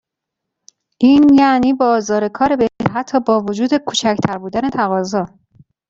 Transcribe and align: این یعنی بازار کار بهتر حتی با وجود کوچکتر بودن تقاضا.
این 0.99 1.29
یعنی 1.33 1.73
بازار 1.73 2.27
کار 2.29 2.55
بهتر 2.55 2.91
حتی 2.93 3.19
با 3.19 3.39
وجود 3.39 3.77
کوچکتر 3.77 4.37
بودن 4.37 4.69
تقاضا. 4.69 5.25